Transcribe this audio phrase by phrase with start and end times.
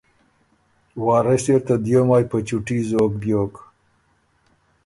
[1.05, 3.53] وارث اِر ته دیو مایٛ په چُوټي زوک بیوک